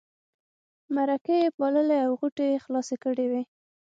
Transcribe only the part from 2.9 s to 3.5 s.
کړې وې.